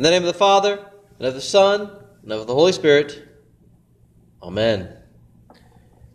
In 0.00 0.04
the 0.04 0.10
name 0.12 0.22
of 0.22 0.28
the 0.28 0.32
Father, 0.32 0.82
and 1.18 1.28
of 1.28 1.34
the 1.34 1.42
Son, 1.42 1.90
and 2.22 2.32
of 2.32 2.46
the 2.46 2.54
Holy 2.54 2.72
Spirit. 2.72 3.22
Amen. 4.42 4.96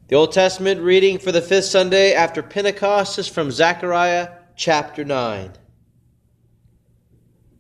The 0.08 0.16
Old 0.16 0.32
Testament 0.32 0.82
reading 0.82 1.20
for 1.20 1.32
the 1.32 1.40
fifth 1.40 1.66
Sunday 1.66 2.16
after 2.16 2.42
Pentecost 2.42 3.20
is 3.20 3.28
from 3.28 3.52
Zechariah 3.52 4.30
chapter 4.56 5.06
9. 5.06 5.52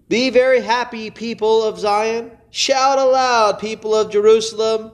Be 0.09 0.31
very 0.31 0.61
happy, 0.61 1.11
people 1.11 1.61
of 1.61 1.77
Zion. 1.77 2.31
Shout 2.49 2.97
aloud, 2.97 3.59
people 3.59 3.93
of 3.93 4.11
Jerusalem. 4.11 4.93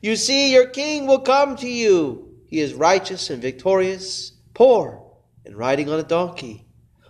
You 0.00 0.14
see, 0.14 0.52
your 0.52 0.68
king 0.68 1.08
will 1.08 1.22
come 1.22 1.56
to 1.56 1.68
you. 1.68 2.36
He 2.46 2.60
is 2.60 2.72
righteous 2.72 3.30
and 3.30 3.42
victorious, 3.42 4.30
poor, 4.54 5.02
and 5.44 5.56
riding 5.56 5.90
on 5.90 5.98
a 5.98 6.04
donkey, 6.04 6.68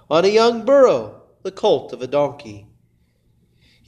on 0.09 0.25
a 0.25 0.29
young 0.29 0.65
burro, 0.65 1.21
the 1.43 1.53
colt 1.53 1.93
of 1.93 2.01
a 2.01 2.07
donkey. 2.07 2.65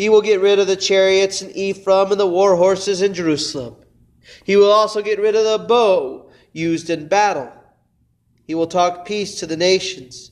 He 0.01 0.09
will 0.09 0.23
get 0.23 0.41
rid 0.41 0.59
of 0.59 0.67
the 0.67 0.77
chariots 0.77 1.43
in 1.43 1.51
Ephraim 1.51 2.11
and 2.11 2.19
the 2.19 2.27
war 2.27 2.57
horses 2.57 3.03
in 3.03 3.13
Jerusalem. 3.13 3.77
He 4.45 4.57
will 4.57 4.71
also 4.73 5.03
get 5.03 5.21
rid 5.21 5.37
of 5.37 5.45
the 5.45 5.67
bow 5.67 6.31
used 6.55 6.89
in 6.89 7.07
battle. 7.07 7.53
He 8.47 8.55
will 8.55 8.67
talk 8.67 9.05
peace 9.05 9.39
to 9.41 9.47
the 9.47 9.59
nations, 9.59 10.31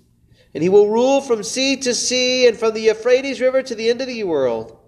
and 0.55 0.63
he 0.63 0.71
will 0.71 0.89
rule 0.89 1.21
from 1.21 1.43
sea 1.43 1.77
to 1.83 1.95
sea 1.95 2.49
and 2.49 2.57
from 2.57 2.73
the 2.73 2.81
Euphrates 2.81 3.43
River 3.43 3.63
to 3.63 3.75
the 3.75 3.91
end 3.91 4.01
of 4.01 4.07
the 4.07 4.25
world. 4.25 4.79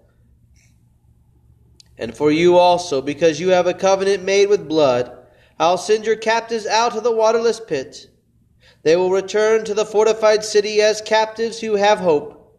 And 1.99 2.17
for 2.17 2.31
you 2.31 2.57
also, 2.57 3.03
because 3.03 3.39
you 3.39 3.49
have 3.49 3.67
a 3.67 3.75
covenant 3.75 4.23
made 4.23 4.49
with 4.49 4.67
blood, 4.67 5.15
I'll 5.59 5.77
send 5.77 6.07
your 6.07 6.15
captives 6.15 6.65
out 6.65 6.97
of 6.97 7.03
the 7.03 7.15
waterless 7.15 7.59
pit. 7.59 8.07
They 8.81 8.95
will 8.95 9.11
return 9.11 9.63
to 9.65 9.75
the 9.75 9.85
fortified 9.85 10.43
city 10.43 10.81
as 10.81 11.01
captives 11.01 11.59
who 11.59 11.75
have 11.75 11.99
hope. 11.99 12.57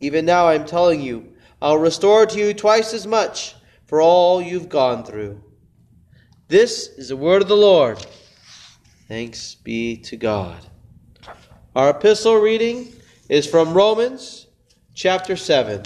Even 0.00 0.24
now 0.24 0.48
I'm 0.48 0.64
telling 0.64 1.02
you, 1.02 1.33
I'll 1.64 1.78
restore 1.78 2.26
to 2.26 2.38
you 2.38 2.52
twice 2.52 2.92
as 2.92 3.06
much 3.06 3.54
for 3.86 4.02
all 4.02 4.42
you've 4.42 4.68
gone 4.68 5.02
through. 5.02 5.42
This 6.46 6.88
is 6.88 7.08
the 7.08 7.16
word 7.16 7.40
of 7.40 7.48
the 7.48 7.56
Lord. 7.56 8.04
Thanks 9.08 9.54
be 9.54 9.96
to 10.02 10.18
God. 10.18 10.58
Our 11.74 11.88
epistle 11.88 12.36
reading 12.36 12.92
is 13.30 13.46
from 13.46 13.72
Romans 13.72 14.46
chapter 14.92 15.36
7. 15.36 15.84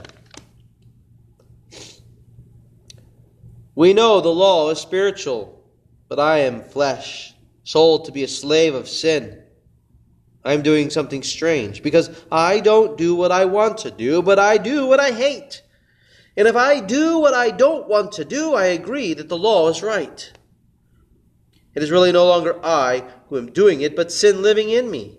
We 3.76 3.92
know 3.92 4.20
the 4.20 4.30
law 4.30 4.70
is 4.70 4.80
spiritual, 4.80 5.62
but 6.08 6.18
I 6.18 6.38
am 6.38 6.64
flesh, 6.64 7.34
sold 7.62 8.06
to 8.06 8.10
be 8.10 8.24
a 8.24 8.28
slave 8.28 8.74
of 8.74 8.88
sin. 8.88 9.44
I'm 10.44 10.62
doing 10.62 10.90
something 10.90 11.22
strange 11.22 11.84
because 11.84 12.10
I 12.32 12.58
don't 12.58 12.98
do 12.98 13.14
what 13.14 13.30
I 13.30 13.44
want 13.44 13.78
to 13.78 13.92
do, 13.92 14.22
but 14.22 14.40
I 14.40 14.58
do 14.58 14.84
what 14.84 14.98
I 14.98 15.12
hate. 15.12 15.62
And 16.38 16.46
if 16.46 16.54
I 16.54 16.78
do 16.78 17.18
what 17.18 17.34
I 17.34 17.50
don't 17.50 17.88
want 17.88 18.12
to 18.12 18.24
do, 18.24 18.54
I 18.54 18.66
agree 18.66 19.12
that 19.12 19.28
the 19.28 19.36
law 19.36 19.68
is 19.70 19.82
right. 19.82 20.32
It 21.74 21.82
is 21.82 21.90
really 21.90 22.12
no 22.12 22.26
longer 22.26 22.64
I 22.64 23.02
who 23.28 23.38
am 23.38 23.50
doing 23.50 23.80
it, 23.80 23.96
but 23.96 24.12
sin 24.12 24.40
living 24.40 24.70
in 24.70 24.88
me. 24.88 25.18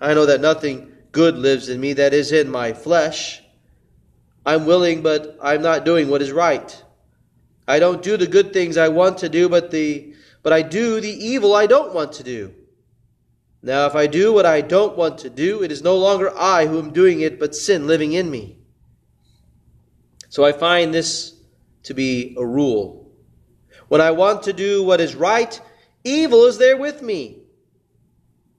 I 0.00 0.14
know 0.14 0.24
that 0.24 0.40
nothing 0.40 0.90
good 1.12 1.36
lives 1.36 1.68
in 1.68 1.82
me 1.82 1.92
that 1.92 2.14
is 2.14 2.32
in 2.32 2.50
my 2.50 2.72
flesh. 2.72 3.42
I'm 4.46 4.64
willing, 4.64 5.02
but 5.02 5.36
I'm 5.42 5.60
not 5.60 5.84
doing 5.84 6.08
what 6.08 6.22
is 6.22 6.32
right. 6.32 6.82
I 7.68 7.78
don't 7.78 8.02
do 8.02 8.16
the 8.16 8.26
good 8.26 8.54
things 8.54 8.78
I 8.78 8.88
want 8.88 9.18
to 9.18 9.28
do, 9.28 9.50
but 9.50 9.70
the 9.70 10.14
but 10.42 10.54
I 10.54 10.62
do 10.62 11.02
the 11.02 11.12
evil 11.12 11.54
I 11.54 11.66
don't 11.66 11.92
want 11.92 12.14
to 12.14 12.22
do. 12.22 12.54
Now 13.62 13.84
if 13.84 13.94
I 13.94 14.06
do 14.06 14.32
what 14.32 14.46
I 14.46 14.62
don't 14.62 14.96
want 14.96 15.18
to 15.18 15.28
do, 15.28 15.62
it 15.62 15.70
is 15.70 15.82
no 15.82 15.98
longer 15.98 16.34
I 16.34 16.64
who 16.64 16.78
am 16.78 16.90
doing 16.90 17.20
it, 17.20 17.38
but 17.38 17.54
sin 17.54 17.86
living 17.86 18.14
in 18.14 18.30
me. 18.30 18.59
So 20.30 20.44
I 20.44 20.52
find 20.52 20.94
this 20.94 21.34
to 21.82 21.92
be 21.92 22.36
a 22.38 22.46
rule. 22.46 23.12
When 23.88 24.00
I 24.00 24.12
want 24.12 24.44
to 24.44 24.52
do 24.52 24.84
what 24.84 25.00
is 25.00 25.16
right, 25.16 25.60
evil 26.04 26.44
is 26.46 26.56
there 26.56 26.76
with 26.76 27.02
me. 27.02 27.42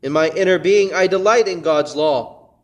In 0.04 0.12
my 0.12 0.30
inner 0.30 0.60
being, 0.60 0.94
I 0.94 1.08
delight 1.08 1.48
in 1.48 1.62
God's 1.62 1.96
law. 1.96 2.56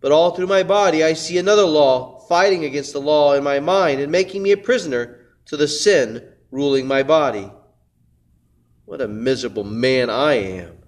But 0.00 0.10
all 0.10 0.32
through 0.32 0.48
my 0.48 0.64
body, 0.64 1.04
I 1.04 1.12
see 1.12 1.38
another 1.38 1.64
law 1.64 2.18
fighting 2.28 2.64
against 2.64 2.92
the 2.92 3.00
law 3.00 3.34
in 3.34 3.44
my 3.44 3.60
mind 3.60 4.00
and 4.00 4.10
making 4.10 4.42
me 4.42 4.50
a 4.50 4.56
prisoner 4.56 5.20
to 5.46 5.56
the 5.56 5.68
sin 5.68 6.28
ruling 6.50 6.86
my 6.86 7.04
body. 7.04 7.50
What 8.86 9.00
a 9.00 9.08
miserable 9.08 9.64
man 9.64 10.10
I 10.10 10.34
am. 10.34 10.78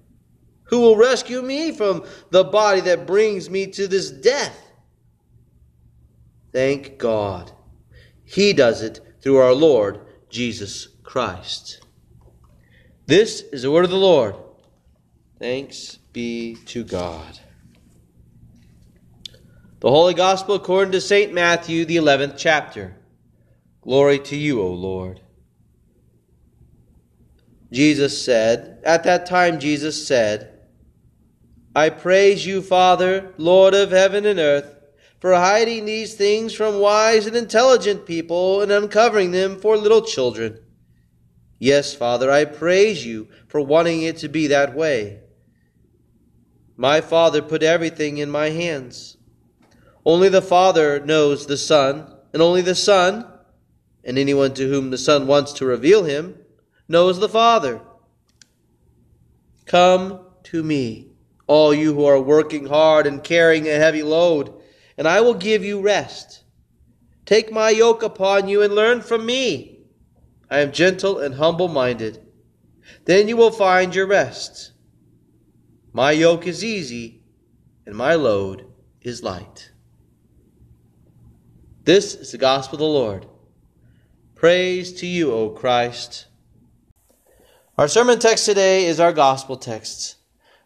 Who 0.65 0.81
will 0.81 0.97
rescue 0.97 1.43
me 1.43 1.71
from 1.71 2.05
the 2.31 2.44
body 2.44 2.81
that 2.83 3.06
brings 3.06 3.49
me 3.49 3.69
to 3.69 3.87
this 3.87 4.11
death? 4.11 4.59
Thank 6.53 6.99
God. 6.99 7.53
He 8.31 8.53
does 8.53 8.81
it 8.81 9.01
through 9.21 9.39
our 9.39 9.53
Lord 9.53 10.01
Jesus 10.29 10.87
Christ. 11.03 11.85
This 13.07 13.41
is 13.41 13.63
the 13.63 13.73
word 13.73 13.85
of 13.85 13.91
the 13.91 13.97
Lord. 13.97 14.37
Thanks 15.41 15.97
be 16.13 16.55
to 16.67 16.85
God. 16.85 17.41
The 19.81 19.91
Holy 19.91 20.15
Gospel 20.15 20.55
according 20.55 20.93
to 20.93 21.01
St. 21.01 21.33
Matthew, 21.33 21.85
the 21.85 21.97
11th 21.97 22.35
chapter. 22.39 22.95
Glory 23.81 24.21
to 24.21 24.37
you, 24.37 24.62
O 24.62 24.69
Lord. 24.69 25.21
Jesus 27.73 28.25
said, 28.25 28.81
At 28.85 29.03
that 29.05 29.27
time, 29.27 29.59
Jesus 29.59 30.07
said, 30.07 30.61
I 31.75 31.91
praise 31.91 32.47
you, 32.47 32.62
Father, 32.62 33.35
Lord 33.39 33.75
of 33.75 33.91
heaven 33.91 34.25
and 34.25 34.39
earth 34.39 34.80
for 35.20 35.34
hiding 35.34 35.84
these 35.84 36.14
things 36.14 36.54
from 36.54 36.81
wise 36.81 37.26
and 37.26 37.36
intelligent 37.36 38.06
people 38.06 38.62
and 38.62 38.72
uncovering 38.72 39.31
them 39.31 39.60
for 39.60 39.76
little 39.76 40.03
children. 40.03 40.58
Yes, 41.58 41.94
Father, 41.94 42.31
I 42.31 42.47
praise 42.47 43.04
you 43.04 43.28
for 43.47 43.60
wanting 43.60 44.03
it 44.03 44.16
to 44.19 44.28
be 44.28 44.47
that 44.47 44.75
way. 44.75 45.20
My 46.75 47.03
Father 47.03 47.42
put 47.42 47.62
everything 47.62 48.16
in 48.16 48.31
my 48.31 48.48
hands. 48.48 49.19
Only 50.06 50.31
the 50.31 50.41
Father 50.41 50.98
knows 51.04 51.47
the 51.47 51.58
Son, 51.58 52.10
and 52.32 52.41
only 52.41 52.62
the 52.62 52.75
Son, 52.75 53.31
and 54.02 54.19
anyone 54.19 54.54
to 54.54 54.66
whom 54.69 54.91
the 54.91 54.97
Son 54.97 55.26
wants 55.26 55.52
to 55.54 55.66
reveal 55.66 56.04
him, 56.04 56.37
knows 56.88 57.20
the 57.20 57.28
Father. 57.28 57.82
Come 59.66 60.20
to 60.44 60.62
me, 60.62 61.10
all 61.47 61.75
you 61.75 61.92
who 61.92 62.06
are 62.06 62.20
working 62.20 62.64
hard 62.66 63.06
and 63.06 63.22
carrying 63.22 63.69
a 63.69 63.75
heavy 63.75 64.02
load 64.02 64.54
and 65.00 65.09
I 65.09 65.22
will 65.22 65.33
give 65.33 65.65
you 65.65 65.81
rest. 65.81 66.44
Take 67.25 67.50
my 67.50 67.71
yoke 67.71 68.03
upon 68.03 68.49
you 68.49 68.61
and 68.61 68.75
learn 68.75 69.00
from 69.00 69.25
me. 69.25 69.78
I 70.50 70.59
am 70.59 70.72
gentle 70.72 71.21
and 71.21 71.34
humble 71.34 71.69
minded. 71.69 72.21
Then 73.06 73.27
you 73.27 73.38
will 73.38 73.50
find 73.50 73.94
your 73.94 74.06
rest. 74.06 74.72
My 75.94 76.11
yoke 76.11 76.47
is 76.47 76.62
easy 76.62 77.22
and 77.87 77.97
my 77.97 78.15
load 78.15 78.66
is 79.00 79.22
light. 79.22 79.72
This 81.84 82.15
is 82.15 82.32
the 82.32 82.38
gospel 82.38 82.75
of 82.77 82.81
the 82.81 82.84
Lord. 82.84 83.27
Praise 84.34 84.93
to 85.00 85.06
you, 85.06 85.32
O 85.32 85.49
Christ. 85.49 86.27
Our 87.78 87.88
sermon 87.88 88.19
text 88.19 88.44
today 88.44 88.84
is 88.84 89.00
our 89.00 89.15
gospel 89.15 89.56
text. 89.56 90.17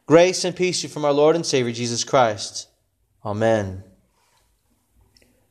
Grace 0.07 0.45
and 0.45 0.57
peace 0.57 0.81
to 0.81 0.89
you 0.89 0.93
from 0.93 1.05
our 1.05 1.13
Lord 1.13 1.37
and 1.37 1.47
Savior 1.47 1.73
Jesus 1.73 2.03
Christ. 2.03 2.67
Amen. 3.25 3.85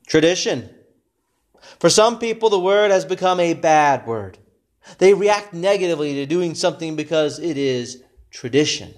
Tradition. 0.06 0.70
For 1.78 1.88
some 1.88 2.18
people, 2.18 2.50
the 2.50 2.58
word 2.58 2.90
has 2.90 3.04
become 3.04 3.40
a 3.40 3.54
bad 3.54 4.06
word. 4.06 4.38
They 4.98 5.14
react 5.14 5.54
negatively 5.54 6.14
to 6.14 6.26
doing 6.26 6.54
something 6.54 6.94
because 6.96 7.38
it 7.38 7.56
is 7.56 8.02
tradition. 8.30 8.94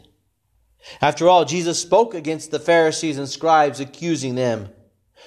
After 1.00 1.28
all, 1.28 1.44
Jesus 1.44 1.80
spoke 1.80 2.14
against 2.14 2.50
the 2.50 2.58
Pharisees 2.58 3.18
and 3.18 3.28
scribes, 3.28 3.80
accusing 3.80 4.34
them. 4.34 4.70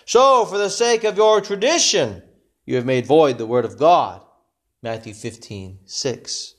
So, 0.05 0.45
for 0.45 0.57
the 0.57 0.69
sake 0.69 1.03
of 1.03 1.17
your 1.17 1.41
tradition, 1.41 2.23
you 2.65 2.75
have 2.75 2.85
made 2.85 3.05
void 3.05 3.37
the 3.37 3.45
word 3.45 3.65
of 3.65 3.77
God. 3.77 4.23
Matthew 4.81 5.13
15, 5.13 5.79
6. 5.85 6.55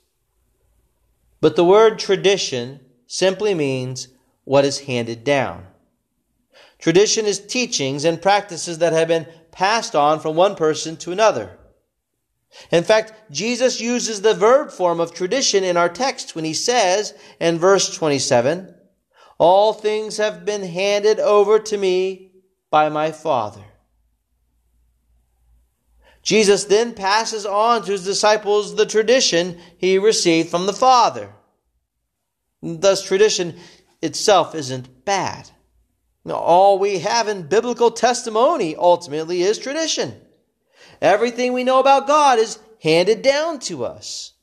But 1.39 1.55
the 1.55 1.65
word 1.65 1.97
tradition 1.97 2.79
simply 3.07 3.53
means 3.53 4.09
what 4.43 4.65
is 4.65 4.81
handed 4.81 5.23
down. 5.23 5.65
Tradition 6.81 7.27
is 7.27 7.39
teachings 7.39 8.03
and 8.03 8.21
practices 8.21 8.79
that 8.79 8.91
have 8.91 9.07
been 9.07 9.27
passed 9.51 9.95
on 9.95 10.19
from 10.19 10.35
one 10.35 10.55
person 10.55 10.97
to 10.97 11.11
another. 11.11 11.57
In 12.71 12.83
fact, 12.83 13.13
Jesus 13.31 13.79
uses 13.79 14.21
the 14.21 14.33
verb 14.33 14.71
form 14.71 14.99
of 14.99 15.13
tradition 15.13 15.63
in 15.63 15.77
our 15.77 15.87
text 15.87 16.35
when 16.35 16.43
he 16.43 16.55
says 16.55 17.13
in 17.39 17.59
verse 17.59 17.95
27, 17.95 18.73
All 19.37 19.73
things 19.73 20.17
have 20.17 20.43
been 20.43 20.63
handed 20.63 21.19
over 21.19 21.59
to 21.59 21.77
me 21.77 22.31
by 22.71 22.89
my 22.89 23.11
Father. 23.11 23.63
Jesus 26.23 26.65
then 26.65 26.93
passes 26.93 27.45
on 27.45 27.83
to 27.83 27.91
his 27.91 28.03
disciples 28.03 28.75
the 28.75 28.85
tradition 28.87 29.59
he 29.77 29.97
received 29.99 30.49
from 30.49 30.65
the 30.65 30.73
Father. 30.73 31.31
Thus, 32.61 33.03
tradition 33.03 33.57
itself 34.01 34.55
isn't 34.55 35.05
bad. 35.05 35.49
All 36.29 36.77
we 36.77 36.99
have 36.99 37.27
in 37.27 37.43
biblical 37.47 37.91
testimony 37.91 38.75
ultimately 38.75 39.41
is 39.41 39.57
tradition. 39.57 40.19
Everything 41.01 41.53
we 41.53 41.63
know 41.63 41.79
about 41.79 42.07
God 42.07 42.37
is 42.37 42.59
handed 42.81 43.21
down 43.21 43.59
to 43.59 43.85
us. 43.85 44.33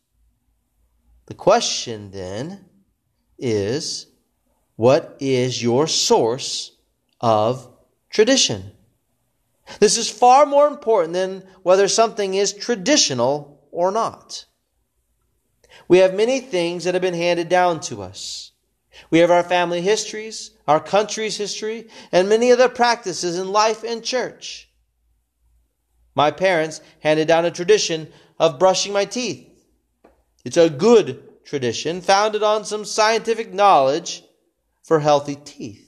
The 1.27 1.35
question 1.35 2.11
then 2.11 2.65
is 3.39 4.07
what 4.77 5.17
is 5.21 5.63
your 5.63 5.87
source 5.87 6.73
of 7.21 7.69
tradition? 8.11 8.73
This 9.81 9.99
is 9.99 10.11
far 10.11 10.47
more 10.47 10.67
important 10.67 11.13
than 11.13 11.45
whether 11.63 11.87
something 11.87 12.35
is 12.35 12.53
traditional 12.53 13.61
or 13.71 13.93
not. 13.93 14.47
We 15.87 15.99
have 15.99 16.15
many 16.15 16.41
things 16.41 16.85
that 16.85 16.95
have 16.95 17.03
been 17.03 17.15
handed 17.15 17.49
down 17.49 17.81
to 17.83 18.03
us. 18.03 18.53
We 19.11 19.19
have 19.19 19.31
our 19.31 19.43
family 19.43 19.81
histories, 19.81 20.51
our 20.67 20.81
country's 20.81 21.37
history, 21.37 21.89
and 22.13 22.29
many 22.29 22.53
other 22.53 22.69
practices 22.69 23.39
in 23.39 23.53
life 23.53 23.85
and 23.85 24.03
church. 24.03 24.69
My 26.15 26.31
parents 26.31 26.81
handed 27.01 27.29
down 27.29 27.45
a 27.45 27.51
tradition 27.51 28.13
of 28.39 28.59
brushing 28.59 28.93
my 28.93 29.05
teeth. 29.05 29.49
It's 30.45 30.57
a 30.57 30.71
good 30.71 31.45
tradition 31.45 32.01
founded 32.01 32.43
on 32.43 32.65
some 32.65 32.85
scientific 32.85 33.53
knowledge 33.53 34.23
for 34.83 35.01
healthy 35.01 35.37
teeth. 35.37 35.85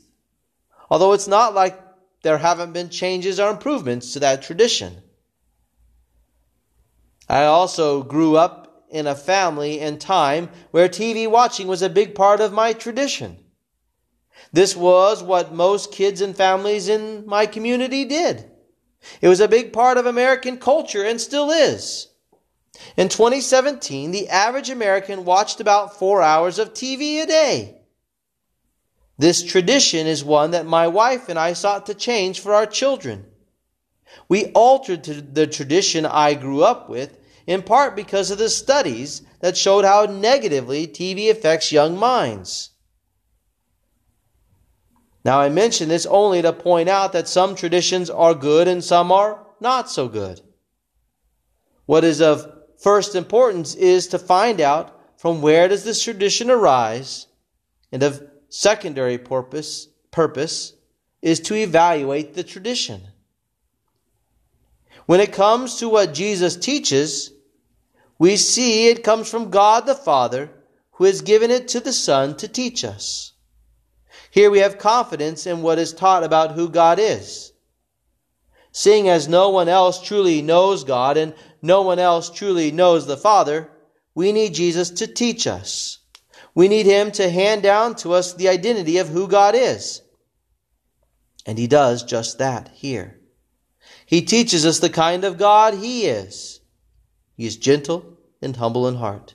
Although 0.91 1.13
it's 1.13 1.29
not 1.29 1.55
like 1.55 1.81
there 2.23 2.39
haven't 2.39 2.73
been 2.73 2.91
changes 2.91 3.41
or 3.41 3.51
improvements 3.51 4.13
to 4.13 4.21
that 4.21 4.43
tradition. 4.43 5.03
I 7.29 7.45
also 7.45 8.03
grew 8.03 8.37
up 8.37 8.60
in 8.91 9.07
a 9.07 9.15
family 9.15 9.81
and 9.81 10.01
time 10.01 10.51
where 10.71 10.89
TV 10.89 11.31
watching 11.31 11.67
was 11.67 11.83
a 11.83 11.89
big 11.91 12.15
part 12.15 12.41
of 12.41 12.53
my 12.53 12.73
tradition. 12.73 13.39
This 14.53 14.75
was 14.75 15.23
what 15.23 15.55
most 15.55 15.93
kids 15.93 16.21
and 16.21 16.37
families 16.37 16.89
in 16.89 17.27
my 17.27 17.47
community 17.47 18.05
did. 18.05 18.51
It 19.21 19.29
was 19.29 19.41
a 19.41 19.49
big 19.49 19.73
part 19.73 19.97
of 19.97 20.07
American 20.07 20.59
culture 20.59 21.05
and 21.05 21.21
still 21.21 21.51
is. 21.51 22.09
In 22.97 23.09
2017, 23.09 24.11
the 24.11 24.29
average 24.29 24.71
American 24.71 25.25
watched 25.25 25.61
about 25.61 25.99
four 25.99 26.23
hours 26.23 26.59
of 26.59 26.73
TV 26.73 27.23
a 27.23 27.27
day. 27.27 27.81
This 29.19 29.43
tradition 29.43 30.07
is 30.07 30.25
one 30.25 30.53
that 30.53 30.67
my 30.67 30.89
wife 30.89 31.29
and 31.29 31.39
I 31.39 31.53
sought 31.53 31.87
to 31.87 31.95
change 31.95 32.41
for 32.41 32.55
our 32.55 32.67
children. 32.67 33.27
We 34.29 34.47
altered 34.47 35.35
the 35.35 35.47
tradition 35.47 36.07
I 36.07 36.35
grew 36.35 36.63
up 36.63 36.89
with 36.89 37.19
in 37.51 37.63
part 37.63 37.97
because 37.97 38.31
of 38.31 38.39
the 38.39 38.49
studies 38.49 39.23
that 39.41 39.57
showed 39.57 39.85
how 39.85 40.05
negatively 40.05 40.87
TV 40.87 41.33
affects 41.33 41.73
young 41.73 41.99
minds. 41.99 42.71
Now, 45.25 45.41
I 45.41 45.49
mention 45.49 45.89
this 45.89 46.07
only 46.07 46.43
to 46.43 46.53
point 46.53 46.89
out 46.89 47.13
that 47.13 47.27
some 47.27 47.57
traditions 47.57 48.09
are 48.09 48.35
good 48.37 48.69
and 48.69 48.85
some 48.85 49.11
are 49.11 49.45
not 49.59 49.91
so 49.91 50.07
good. 50.07 50.41
What 51.87 52.05
is 52.05 52.21
of 52.21 52.47
first 52.79 53.17
importance 53.17 53.75
is 53.75 54.07
to 54.09 54.19
find 54.21 54.61
out 54.61 55.19
from 55.19 55.43
where 55.43 55.67
does 55.67 55.83
this 55.83 56.01
tradition 56.01 56.53
arise 56.53 57.27
and 57.91 58.05
of 58.05 58.23
secondary 58.49 59.19
purpose, 59.19 59.89
purpose 60.13 60.75
is 61.21 61.41
to 61.41 61.57
evaluate 61.57 62.35
the 62.35 62.45
tradition. 62.45 63.09
When 65.07 65.19
it 65.19 65.33
comes 65.33 65.81
to 65.81 65.89
what 65.89 66.15
Jesus 66.15 66.55
teaches, 66.55 67.33
we 68.21 68.37
see 68.37 68.89
it 68.89 69.03
comes 69.03 69.31
from 69.31 69.49
God 69.49 69.87
the 69.87 69.95
Father, 69.95 70.51
who 70.93 71.05
has 71.05 71.23
given 71.23 71.51
it 71.51 71.69
to 71.69 71.81
the 71.81 71.93
Son 71.93 72.37
to 72.37 72.47
teach 72.47 72.85
us. 72.85 73.33
Here 74.31 74.51
we 74.51 74.59
have 74.59 74.79
confidence 74.79 75.47
in 75.47 75.63
what 75.63 75.79
is 75.79 75.95
taught 75.95 76.23
about 76.23 76.53
who 76.53 76.69
God 76.69 76.99
is. 76.99 77.51
Seeing 78.73 79.09
as 79.09 79.27
no 79.27 79.49
one 79.49 79.71
else 79.71 80.03
truly 80.03 80.43
knows 80.43 80.85
God 80.85 81.17
and 81.17 81.35
no 81.63 81.81
one 81.81 81.99
else 81.99 82.29
truly 82.29 82.71
knows 82.71 83.07
the 83.07 83.17
Father, 83.17 83.71
we 84.15 84.33
need 84.33 84.53
Jesus 84.53 84.91
to 84.91 85.07
teach 85.07 85.47
us. 85.47 86.01
We 86.55 86.69
need 86.69 86.85
Him 86.85 87.13
to 87.13 87.31
hand 87.31 87.63
down 87.63 87.95
to 87.97 88.13
us 88.13 88.35
the 88.35 88.51
identity 88.51 88.99
of 88.99 89.09
who 89.09 89.29
God 89.29 89.55
is. 89.55 90.03
And 91.47 91.57
He 91.57 91.67
does 91.67 92.03
just 92.03 92.37
that 92.37 92.69
here. 92.75 93.19
He 94.05 94.21
teaches 94.21 94.67
us 94.67 94.79
the 94.79 94.91
kind 94.91 95.25
of 95.25 95.39
God 95.39 95.73
He 95.73 96.05
is. 96.05 96.60
He 97.41 97.47
is 97.47 97.57
gentle 97.57 98.19
and 98.43 98.55
humble 98.55 98.87
in 98.87 98.97
heart. 98.97 99.33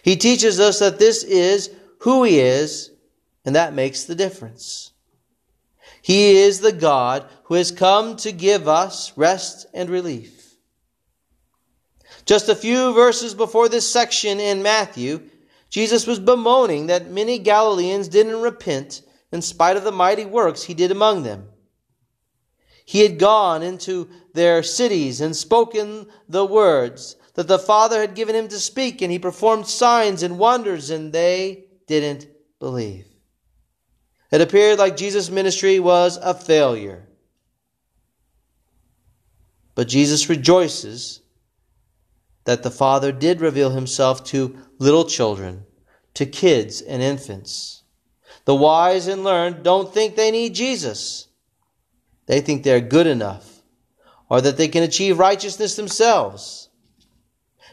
He 0.00 0.16
teaches 0.16 0.58
us 0.58 0.78
that 0.78 0.98
this 0.98 1.22
is 1.22 1.68
who 1.98 2.24
He 2.24 2.40
is, 2.40 2.92
and 3.44 3.54
that 3.54 3.74
makes 3.74 4.04
the 4.04 4.14
difference. 4.14 4.92
He 6.00 6.38
is 6.38 6.60
the 6.60 6.72
God 6.72 7.26
who 7.42 7.56
has 7.56 7.70
come 7.70 8.16
to 8.16 8.32
give 8.32 8.68
us 8.68 9.12
rest 9.18 9.66
and 9.74 9.90
relief. 9.90 10.54
Just 12.24 12.48
a 12.48 12.56
few 12.56 12.94
verses 12.94 13.34
before 13.34 13.68
this 13.68 13.86
section 13.86 14.40
in 14.40 14.62
Matthew, 14.62 15.28
Jesus 15.68 16.06
was 16.06 16.18
bemoaning 16.18 16.86
that 16.86 17.10
many 17.10 17.38
Galileans 17.38 18.08
didn't 18.08 18.40
repent 18.40 19.02
in 19.30 19.42
spite 19.42 19.76
of 19.76 19.84
the 19.84 19.92
mighty 19.92 20.24
works 20.24 20.62
he 20.62 20.72
did 20.72 20.90
among 20.90 21.22
them. 21.22 21.50
He 22.84 23.00
had 23.00 23.18
gone 23.18 23.62
into 23.62 24.08
their 24.34 24.62
cities 24.62 25.20
and 25.20 25.34
spoken 25.34 26.06
the 26.28 26.44
words 26.44 27.16
that 27.34 27.48
the 27.48 27.58
Father 27.58 28.00
had 28.00 28.14
given 28.14 28.34
him 28.34 28.48
to 28.48 28.58
speak, 28.60 29.02
and 29.02 29.10
he 29.10 29.18
performed 29.18 29.66
signs 29.66 30.22
and 30.22 30.38
wonders, 30.38 30.90
and 30.90 31.12
they 31.12 31.64
didn't 31.86 32.28
believe. 32.60 33.06
It 34.30 34.40
appeared 34.40 34.78
like 34.78 34.96
Jesus' 34.96 35.30
ministry 35.30 35.80
was 35.80 36.16
a 36.18 36.34
failure. 36.34 37.08
But 39.74 39.88
Jesus 39.88 40.28
rejoices 40.28 41.20
that 42.44 42.62
the 42.62 42.70
Father 42.70 43.10
did 43.10 43.40
reveal 43.40 43.70
himself 43.70 44.24
to 44.24 44.56
little 44.78 45.04
children, 45.04 45.64
to 46.14 46.26
kids 46.26 46.80
and 46.80 47.02
infants. 47.02 47.82
The 48.44 48.54
wise 48.54 49.08
and 49.08 49.24
learned 49.24 49.64
don't 49.64 49.92
think 49.92 50.14
they 50.14 50.30
need 50.30 50.54
Jesus. 50.54 51.28
They 52.26 52.40
think 52.40 52.62
they're 52.62 52.80
good 52.80 53.06
enough 53.06 53.62
or 54.28 54.40
that 54.40 54.56
they 54.56 54.68
can 54.68 54.82
achieve 54.82 55.18
righteousness 55.18 55.76
themselves. 55.76 56.68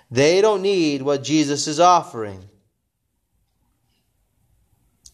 They 0.10 0.42
don't 0.42 0.62
need 0.62 1.02
what 1.02 1.24
Jesus 1.24 1.68
is 1.68 1.80
offering. 1.80 2.50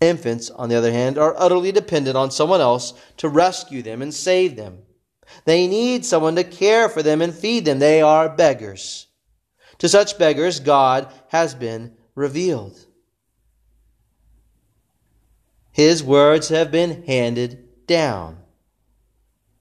Infants, 0.01 0.49
on 0.49 0.69
the 0.69 0.75
other 0.75 0.91
hand, 0.91 1.17
are 1.17 1.35
utterly 1.37 1.71
dependent 1.71 2.17
on 2.17 2.31
someone 2.31 2.61
else 2.61 2.93
to 3.17 3.29
rescue 3.29 3.81
them 3.81 4.01
and 4.01 4.13
save 4.13 4.55
them. 4.55 4.79
They 5.45 5.67
need 5.67 6.05
someone 6.05 6.35
to 6.35 6.43
care 6.43 6.89
for 6.89 7.03
them 7.03 7.21
and 7.21 7.33
feed 7.33 7.65
them. 7.65 7.79
They 7.79 8.01
are 8.01 8.29
beggars. 8.29 9.07
To 9.79 9.89
such 9.89 10.17
beggars, 10.17 10.59
God 10.59 11.11
has 11.29 11.53
been 11.53 11.95
revealed. 12.15 12.85
His 15.71 16.03
words 16.03 16.49
have 16.49 16.71
been 16.71 17.03
handed 17.03 17.85
down. 17.85 18.37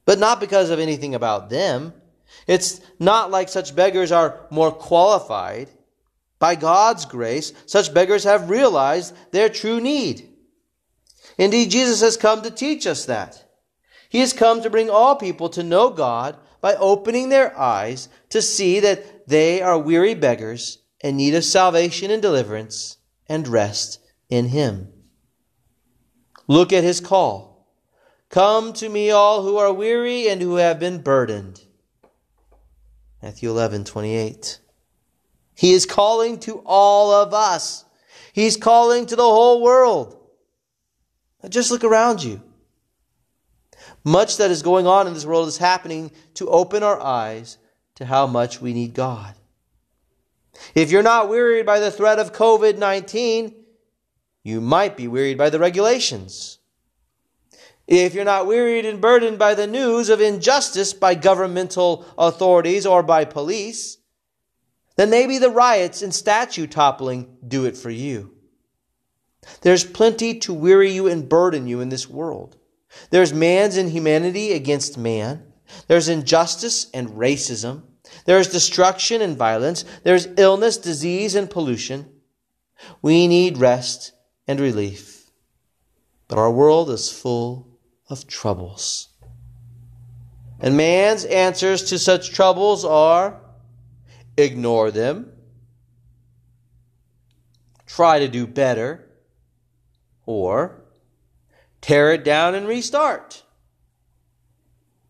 But 0.07 0.19
not 0.19 0.41
because 0.41 0.71
of 0.71 0.79
anything 0.79 1.15
about 1.15 1.51
them. 1.51 1.93
It's 2.47 2.81
not 2.99 3.31
like 3.31 3.49
such 3.49 3.77
beggars 3.77 4.13
are 4.13 4.47
more 4.51 4.73
qualified. 4.73 5.69
By 6.39 6.55
God's 6.55 7.05
grace, 7.05 7.53
such 7.67 7.93
beggars 7.93 8.25
have 8.25 8.51
realized 8.51 9.15
their 9.33 9.49
true 9.49 9.81
need. 9.81 10.29
Indeed, 11.39 11.71
Jesus 11.71 12.01
has 12.01 12.17
come 12.17 12.43
to 12.43 12.51
teach 12.51 12.87
us 12.87 13.07
that. 13.07 13.43
He 14.09 14.21
has 14.21 14.33
come 14.33 14.63
to 14.63 14.71
bring 14.71 14.89
all 14.89 15.17
people 15.17 15.49
to 15.51 15.63
know 15.63 15.91
God 15.91 16.37
by 16.61 16.75
opening 16.77 17.29
their 17.29 17.59
eyes 17.59 18.09
to 18.31 18.41
see 18.41 18.81
that 18.81 19.29
they 19.29 19.61
are 19.61 19.79
weary 19.79 20.15
beggars 20.15 20.79
in 21.01 21.17
need 21.17 21.35
of 21.35 21.45
salvation 21.45 22.11
and 22.11 22.23
deliverance 22.23 22.97
and 23.29 23.49
rest 23.49 24.01
in 24.29 24.49
Him. 24.49 24.93
Look 26.47 26.73
at 26.73 26.85
His 26.85 27.01
call. 27.01 27.56
Come 28.37 28.75
to 28.75 28.91
me, 28.91 29.11
all 29.11 29.43
who 29.43 29.57
are 29.57 29.73
weary 29.73 30.29
and 30.29 30.43
who 30.43 30.57
have 30.57 30.79
been 30.79 30.99
burdened. 30.99 31.63
Matthew 33.23 33.49
11, 33.49 33.85
28. 33.85 34.59
He 35.55 35.73
is 35.73 35.87
calling 35.87 36.39
to 36.41 36.63
all 36.67 37.13
of 37.13 37.33
us. 37.33 37.87
He's 38.35 38.59
calling 38.59 39.07
to 39.07 39.17
the 39.17 39.23
whole 39.23 39.63
world. 39.63 40.19
Just 41.49 41.71
look 41.71 41.83
around 41.83 42.23
you. 42.23 42.43
Much 44.05 44.37
that 44.37 44.51
is 44.51 44.61
going 44.61 44.87
on 44.87 45.07
in 45.07 45.15
this 45.15 45.25
world 45.25 45.49
is 45.49 45.57
happening 45.57 46.11
to 46.35 46.51
open 46.51 46.83
our 46.83 47.01
eyes 47.01 47.57
to 47.95 48.05
how 48.05 48.27
much 48.27 48.61
we 48.61 48.75
need 48.75 48.93
God. 48.93 49.35
If 50.75 50.91
you're 50.91 51.03
not 51.03 51.31
wearied 51.31 51.65
by 51.65 51.81
the 51.81 51.91
threat 51.91 52.19
of 52.19 52.35
COVID 52.35 52.77
19, 52.77 53.55
you 54.43 54.61
might 54.61 54.95
be 54.95 55.09
wearied 55.09 55.39
by 55.39 55.49
the 55.49 55.59
regulations. 55.59 56.59
If 57.87 58.15
you're 58.15 58.25
not 58.25 58.47
wearied 58.47 58.85
and 58.85 59.01
burdened 59.01 59.39
by 59.39 59.55
the 59.55 59.67
news 59.67 60.09
of 60.09 60.21
injustice 60.21 60.93
by 60.93 61.15
governmental 61.15 62.05
authorities 62.19 62.85
or 62.85 63.03
by 63.03 63.25
police, 63.25 63.99
then 64.97 65.11
maybe 65.11 65.39
the 65.39 65.51
riots 65.51 66.03
and 66.03 66.15
statue 66.15 66.67
toppling 66.67 67.37
do 67.47 67.65
it 67.65 67.77
for 67.77 67.91
you. 67.91 68.35
There's 69.61 69.85
plenty 69.85 70.39
to 70.41 70.53
weary 70.53 70.91
you 70.91 71.07
and 71.07 71.29
burden 71.29 71.69
you 71.69 71.81
in 71.81 71.91
this 71.91 72.09
world. 72.09 72.57
There's 73.11 73.33
man's 73.33 73.77
inhumanity 73.77 74.53
against 74.53 74.99
man. 74.99 75.53
There's 75.87 76.09
injustice 76.09 76.91
and 76.93 77.11
racism. 77.11 77.83
There's 78.25 78.49
destruction 78.49 79.23
and 79.23 79.37
violence. 79.37 79.85
There's 80.03 80.29
illness, 80.37 80.77
disease, 80.77 81.35
and 81.35 81.49
pollution. 81.49 82.11
We 83.03 83.29
need 83.29 83.59
rest 83.59 84.13
and 84.49 84.59
relief. 84.59 85.31
But 86.29 86.39
our 86.39 86.51
world 86.51 86.91
is 86.91 87.11
full 87.11 87.66
of 88.09 88.27
troubles. 88.27 89.09
And 90.61 90.77
man's 90.77 91.25
answers 91.25 91.83
to 91.85 91.99
such 91.99 92.33
troubles 92.33 92.85
are 92.85 93.41
ignore 94.37 94.91
them, 94.91 95.33
try 97.87 98.19
to 98.19 98.29
do 98.29 98.47
better, 98.47 99.09
or 100.25 100.83
tear 101.81 102.13
it 102.13 102.25
down 102.25 102.55
and 102.55 102.67
restart. 102.67 103.43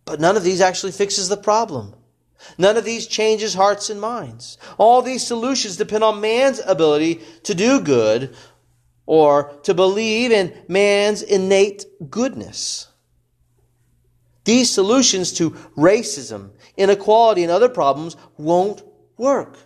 But 0.05 0.21
none 0.21 0.37
of 0.37 0.45
these 0.45 0.61
actually 0.61 0.93
fixes 0.93 1.29
the 1.29 1.37
problem. 1.37 1.95
None 2.59 2.77
of 2.77 2.85
these 2.85 3.07
changes 3.07 3.55
hearts 3.55 3.91
and 3.91 4.01
minds. 4.01 4.59
All 4.79 5.03
these 5.03 5.27
solutions 5.27 5.77
depend 5.77 6.05
on 6.05 6.21
man's 6.21 6.61
ability 6.65 7.21
to 7.45 7.55
do 7.55 7.81
good 7.81 8.37
or 9.07 9.53
to 9.63 9.73
believe 9.73 10.33
in 10.33 10.53
man's 10.69 11.23
innate 11.23 11.87
goodness. 12.11 12.89
These 14.45 14.71
solutions 14.71 15.33
to 15.35 15.51
racism, 15.77 16.51
inequality, 16.77 17.43
and 17.43 17.51
other 17.51 17.69
problems 17.69 18.17
won't 18.37 18.83
work 19.17 19.59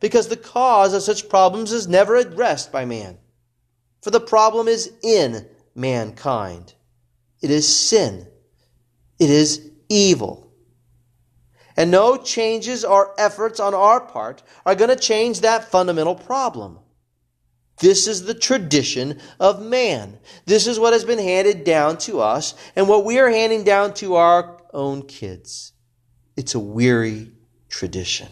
because 0.00 0.28
the 0.28 0.36
cause 0.36 0.92
of 0.92 1.02
such 1.02 1.28
problems 1.28 1.72
is 1.72 1.88
never 1.88 2.16
addressed 2.16 2.70
by 2.72 2.84
man. 2.84 3.18
For 4.02 4.10
the 4.10 4.20
problem 4.20 4.68
is 4.68 4.92
in 5.02 5.46
mankind. 5.74 6.74
It 7.40 7.50
is 7.50 7.66
sin. 7.66 8.26
It 9.18 9.30
is 9.30 9.70
evil. 9.88 10.52
And 11.76 11.90
no 11.90 12.16
changes 12.16 12.84
or 12.84 13.18
efforts 13.18 13.60
on 13.60 13.74
our 13.74 14.00
part 14.00 14.42
are 14.64 14.74
going 14.74 14.90
to 14.90 14.96
change 14.96 15.40
that 15.40 15.70
fundamental 15.70 16.14
problem. 16.14 16.78
This 17.78 18.06
is 18.06 18.24
the 18.24 18.34
tradition 18.34 19.20
of 19.38 19.62
man. 19.62 20.18
This 20.46 20.66
is 20.66 20.80
what 20.80 20.94
has 20.94 21.04
been 21.04 21.18
handed 21.18 21.64
down 21.64 21.98
to 21.98 22.20
us 22.20 22.54
and 22.74 22.88
what 22.88 23.04
we 23.04 23.18
are 23.18 23.28
handing 23.28 23.64
down 23.64 23.92
to 23.94 24.14
our 24.14 24.62
own 24.72 25.02
kids. 25.02 25.72
It's 26.36 26.54
a 26.54 26.60
weary 26.60 27.32
tradition. 27.68 28.28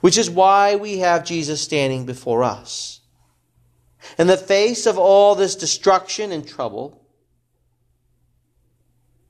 Which 0.00 0.18
is 0.18 0.28
why 0.28 0.76
we 0.76 0.98
have 0.98 1.24
Jesus 1.24 1.60
standing 1.60 2.04
before 2.04 2.42
us. 2.42 3.00
In 4.18 4.26
the 4.26 4.36
face 4.36 4.86
of 4.86 4.98
all 4.98 5.34
this 5.34 5.54
destruction 5.54 6.32
and 6.32 6.46
trouble, 6.46 7.06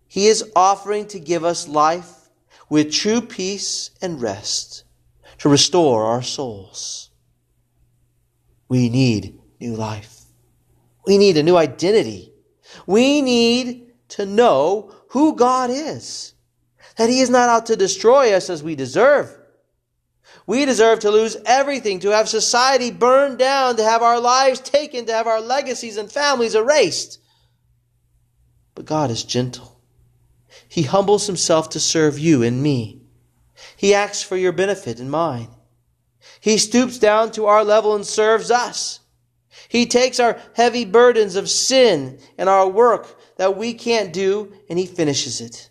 he 0.06 0.28
is 0.28 0.50
offering 0.56 1.06
to 1.08 1.20
give 1.20 1.44
us 1.44 1.68
life 1.68 2.30
with 2.70 2.92
true 2.92 3.20
peace 3.20 3.90
and 4.00 4.20
rest 4.20 4.84
to 5.38 5.48
restore 5.48 6.04
our 6.04 6.22
souls. 6.22 7.05
We 8.68 8.88
need 8.88 9.38
new 9.60 9.74
life. 9.74 10.22
We 11.06 11.18
need 11.18 11.36
a 11.36 11.42
new 11.42 11.56
identity. 11.56 12.32
We 12.86 13.22
need 13.22 13.92
to 14.08 14.26
know 14.26 14.92
who 15.10 15.36
God 15.36 15.70
is. 15.70 16.34
That 16.96 17.08
He 17.08 17.20
is 17.20 17.30
not 17.30 17.48
out 17.48 17.66
to 17.66 17.76
destroy 17.76 18.32
us 18.32 18.50
as 18.50 18.62
we 18.62 18.74
deserve. 18.74 19.36
We 20.46 20.64
deserve 20.64 21.00
to 21.00 21.10
lose 21.10 21.36
everything, 21.44 22.00
to 22.00 22.10
have 22.10 22.28
society 22.28 22.90
burned 22.90 23.38
down, 23.38 23.76
to 23.76 23.84
have 23.84 24.02
our 24.02 24.20
lives 24.20 24.60
taken, 24.60 25.06
to 25.06 25.12
have 25.12 25.26
our 25.26 25.40
legacies 25.40 25.96
and 25.96 26.10
families 26.10 26.54
erased. 26.54 27.18
But 28.74 28.84
God 28.84 29.10
is 29.10 29.24
gentle. 29.24 29.80
He 30.68 30.82
humbles 30.82 31.26
himself 31.26 31.70
to 31.70 31.80
serve 31.80 32.18
you 32.18 32.42
and 32.42 32.62
me. 32.62 33.02
He 33.76 33.94
acts 33.94 34.22
for 34.22 34.36
your 34.36 34.52
benefit 34.52 35.00
and 35.00 35.10
mine. 35.10 35.48
He 36.46 36.58
stoops 36.58 37.00
down 37.00 37.32
to 37.32 37.46
our 37.46 37.64
level 37.64 37.96
and 37.96 38.06
serves 38.06 38.52
us. 38.52 39.00
He 39.68 39.84
takes 39.84 40.20
our 40.20 40.40
heavy 40.54 40.84
burdens 40.84 41.34
of 41.34 41.50
sin 41.50 42.20
and 42.38 42.48
our 42.48 42.68
work 42.68 43.18
that 43.36 43.56
we 43.56 43.74
can't 43.74 44.12
do 44.12 44.54
and 44.70 44.78
he 44.78 44.86
finishes 44.86 45.40
it. 45.40 45.70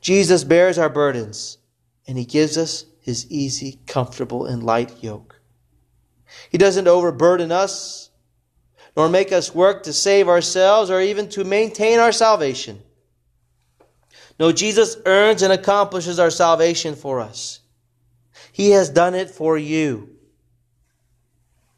Jesus 0.00 0.42
bears 0.42 0.78
our 0.78 0.88
burdens 0.88 1.58
and 2.06 2.16
he 2.16 2.24
gives 2.24 2.56
us 2.56 2.86
his 3.02 3.30
easy, 3.30 3.78
comfortable, 3.86 4.46
and 4.46 4.62
light 4.62 5.04
yoke. 5.04 5.38
He 6.48 6.56
doesn't 6.56 6.88
overburden 6.88 7.52
us 7.52 8.08
nor 8.96 9.06
make 9.10 9.32
us 9.32 9.54
work 9.54 9.82
to 9.82 9.92
save 9.92 10.30
ourselves 10.30 10.88
or 10.90 11.02
even 11.02 11.28
to 11.28 11.44
maintain 11.44 11.98
our 11.98 12.12
salvation. 12.12 12.80
No, 14.38 14.50
Jesus 14.50 14.96
earns 15.04 15.42
and 15.42 15.52
accomplishes 15.52 16.18
our 16.18 16.30
salvation 16.30 16.94
for 16.94 17.20
us. 17.20 17.60
He 18.60 18.72
has 18.72 18.90
done 18.90 19.14
it 19.14 19.30
for 19.30 19.56
you. 19.56 20.10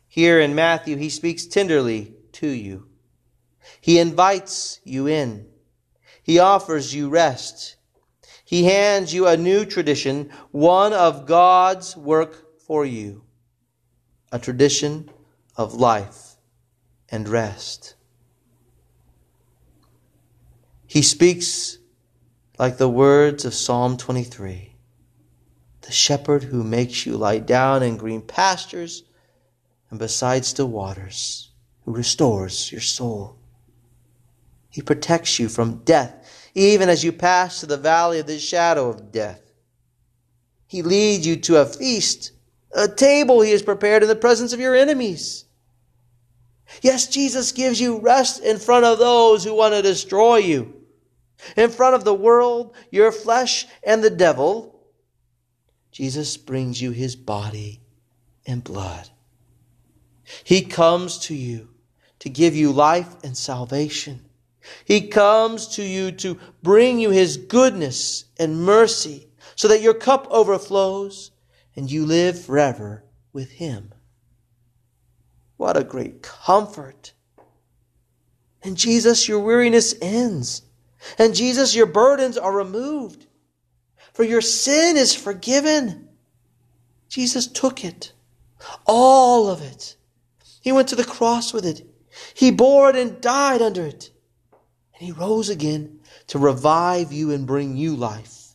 Here 0.08 0.40
in 0.40 0.56
Matthew, 0.56 0.96
he 0.96 1.10
speaks 1.10 1.46
tenderly 1.46 2.16
to 2.32 2.48
you. 2.48 2.88
He 3.80 4.00
invites 4.00 4.80
you 4.82 5.06
in. 5.06 5.46
He 6.24 6.40
offers 6.40 6.92
you 6.92 7.08
rest. 7.08 7.76
He 8.44 8.64
hands 8.64 9.14
you 9.14 9.28
a 9.28 9.36
new 9.36 9.64
tradition, 9.64 10.30
one 10.50 10.92
of 10.92 11.24
God's 11.24 11.96
work 11.96 12.58
for 12.58 12.84
you, 12.84 13.22
a 14.32 14.40
tradition 14.40 15.08
of 15.56 15.74
life 15.74 16.34
and 17.08 17.28
rest. 17.28 17.94
He 20.88 21.02
speaks 21.02 21.78
like 22.58 22.78
the 22.78 22.88
words 22.88 23.44
of 23.44 23.54
Psalm 23.54 23.96
23 23.96 24.71
The 25.82 25.92
shepherd 25.92 26.44
who 26.44 26.64
makes 26.64 27.06
you 27.06 27.16
lie 27.16 27.38
down 27.38 27.82
in 27.82 27.96
green 27.96 28.22
pastures 28.22 29.04
and 29.90 29.98
beside 29.98 30.44
still 30.44 30.68
waters, 30.68 31.50
who 31.84 31.92
restores 31.92 32.72
your 32.72 32.80
soul. 32.80 33.36
He 34.70 34.80
protects 34.80 35.38
you 35.38 35.48
from 35.48 35.82
death, 35.84 36.50
even 36.54 36.88
as 36.88 37.04
you 37.04 37.12
pass 37.12 37.60
to 37.60 37.66
the 37.66 37.76
valley 37.76 38.18
of 38.18 38.26
the 38.26 38.38
shadow 38.38 38.88
of 38.88 39.12
death. 39.12 39.42
He 40.66 40.80
leads 40.82 41.26
you 41.26 41.36
to 41.36 41.60
a 41.60 41.66
feast, 41.66 42.32
a 42.74 42.88
table 42.88 43.42
he 43.42 43.50
has 43.50 43.62
prepared 43.62 44.02
in 44.02 44.08
the 44.08 44.16
presence 44.16 44.54
of 44.54 44.60
your 44.60 44.74
enemies. 44.74 45.44
Yes, 46.80 47.06
Jesus 47.06 47.52
gives 47.52 47.78
you 47.78 47.98
rest 47.98 48.42
in 48.42 48.58
front 48.58 48.86
of 48.86 48.98
those 48.98 49.44
who 49.44 49.54
want 49.54 49.74
to 49.74 49.82
destroy 49.82 50.36
you 50.36 50.74
in 51.56 51.70
front 51.70 51.94
of 51.94 52.04
the 52.04 52.14
world, 52.14 52.74
your 52.90 53.12
flesh, 53.12 53.66
and 53.84 54.02
the 54.02 54.10
devil, 54.10 54.71
Jesus 55.92 56.36
brings 56.36 56.80
you 56.80 56.90
his 56.90 57.14
body 57.14 57.80
and 58.46 58.64
blood. 58.64 59.08
He 60.42 60.62
comes 60.62 61.18
to 61.20 61.34
you 61.34 61.68
to 62.20 62.28
give 62.28 62.56
you 62.56 62.72
life 62.72 63.14
and 63.22 63.36
salvation. 63.36 64.24
He 64.84 65.08
comes 65.08 65.68
to 65.76 65.82
you 65.82 66.12
to 66.12 66.38
bring 66.62 66.98
you 66.98 67.10
his 67.10 67.36
goodness 67.36 68.24
and 68.38 68.64
mercy 68.64 69.28
so 69.54 69.68
that 69.68 69.82
your 69.82 69.94
cup 69.94 70.26
overflows 70.30 71.30
and 71.76 71.90
you 71.90 72.06
live 72.06 72.42
forever 72.42 73.04
with 73.32 73.50
him. 73.52 73.92
What 75.56 75.76
a 75.76 75.84
great 75.84 76.22
comfort. 76.22 77.12
And 78.62 78.76
Jesus, 78.76 79.28
your 79.28 79.40
weariness 79.40 79.94
ends. 80.00 80.62
And 81.18 81.34
Jesus, 81.34 81.74
your 81.74 81.86
burdens 81.86 82.38
are 82.38 82.52
removed, 82.52 83.26
for 84.12 84.24
your 84.24 84.40
sin 84.40 84.96
is 84.96 85.14
forgiven. 85.14 86.08
Jesus 87.08 87.46
took 87.46 87.84
it, 87.84 88.12
all 88.86 89.48
of 89.48 89.62
it. 89.62 89.96
He 90.60 90.72
went 90.72 90.88
to 90.88 90.96
the 90.96 91.04
cross 91.04 91.52
with 91.52 91.66
it. 91.66 91.86
He 92.34 92.50
bore 92.50 92.90
it 92.90 92.96
and 92.96 93.20
died 93.20 93.60
under 93.60 93.84
it. 93.84 94.10
And 94.94 95.06
he 95.06 95.12
rose 95.12 95.48
again 95.48 96.00
to 96.28 96.38
revive 96.38 97.12
you 97.12 97.32
and 97.32 97.46
bring 97.46 97.76
you 97.76 97.96
life. 97.96 98.54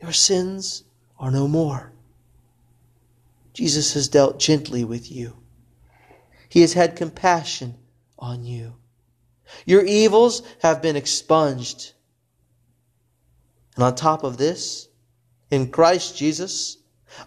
Your 0.00 0.12
sins 0.12 0.84
are 1.18 1.30
no 1.30 1.48
more. 1.48 1.92
Jesus 3.54 3.94
has 3.94 4.08
dealt 4.08 4.38
gently 4.38 4.84
with 4.84 5.10
you. 5.10 5.36
He 6.50 6.60
has 6.60 6.74
had 6.74 6.96
compassion 6.96 7.76
on 8.18 8.44
you. 8.44 8.74
Your 9.64 9.84
evils 9.84 10.42
have 10.60 10.82
been 10.82 10.96
expunged. 10.96 11.93
And 13.74 13.84
on 13.84 13.94
top 13.94 14.22
of 14.24 14.36
this, 14.36 14.88
in 15.50 15.70
Christ 15.70 16.16
Jesus, 16.16 16.78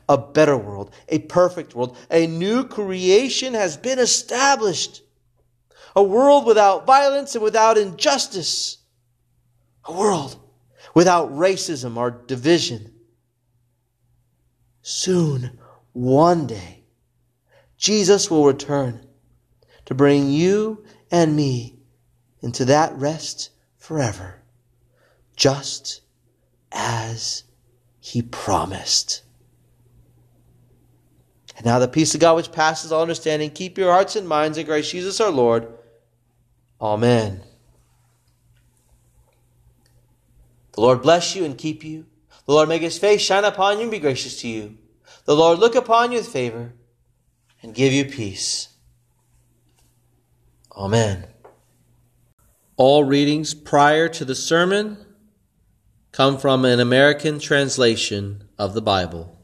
a 0.07 0.17
better 0.17 0.57
world, 0.57 0.93
a 1.07 1.19
perfect 1.19 1.75
world, 1.75 1.97
a 2.09 2.27
new 2.27 2.65
creation 2.65 3.53
has 3.53 3.77
been 3.77 3.99
established. 3.99 5.01
A 5.95 6.03
world 6.03 6.45
without 6.45 6.85
violence 6.85 7.35
and 7.35 7.43
without 7.43 7.77
injustice. 7.77 8.77
A 9.85 9.93
world 9.93 10.37
without 10.93 11.31
racism 11.31 11.97
or 11.97 12.11
division. 12.11 12.93
Soon, 14.81 15.59
one 15.93 16.47
day, 16.47 16.83
Jesus 17.77 18.29
will 18.29 18.45
return 18.45 19.05
to 19.85 19.95
bring 19.95 20.29
you 20.29 20.83
and 21.11 21.35
me 21.35 21.79
into 22.41 22.65
that 22.65 22.95
rest 22.97 23.49
forever, 23.77 24.41
just 25.35 26.01
as 26.71 27.43
he 27.99 28.21
promised. 28.21 29.23
And 31.55 31.65
now 31.65 31.79
the 31.79 31.87
peace 31.87 32.13
of 32.13 32.21
God 32.21 32.35
which 32.35 32.51
passes 32.51 32.91
all 32.91 33.01
understanding, 33.01 33.49
keep 33.49 33.77
your 33.77 33.91
hearts 33.91 34.15
and 34.15 34.27
minds 34.27 34.57
in 34.57 34.65
Christ 34.65 34.91
Jesus 34.91 35.19
our 35.19 35.31
Lord. 35.31 35.67
Amen. 36.79 37.41
The 40.73 40.81
Lord 40.81 41.01
bless 41.01 41.35
you 41.35 41.43
and 41.43 41.57
keep 41.57 41.83
you. 41.83 42.05
The 42.45 42.53
Lord 42.53 42.69
make 42.69 42.83
his 42.83 42.99
face 42.99 43.21
shine 43.21 43.43
upon 43.43 43.77
you 43.77 43.83
and 43.83 43.91
be 43.91 43.99
gracious 43.99 44.39
to 44.41 44.47
you. 44.47 44.77
The 45.25 45.35
Lord 45.35 45.57
look 45.57 45.73
upon 45.73 46.11
you 46.11 46.19
with 46.19 46.27
favor 46.27 46.73
and 47.63 47.73
give 47.73 47.91
you 47.91 48.05
peace. 48.05 48.69
Amen. 50.71 51.25
All 52.75 53.03
readings 53.03 53.55
prior 53.55 54.07
to 54.09 54.23
the 54.23 54.35
sermon 54.35 55.06
come 56.17 56.39
from 56.39 56.65
an 56.65 56.79
American 56.79 57.37
translation 57.37 58.43
of 58.57 58.73
the 58.73 58.81
Bible. 58.81 59.36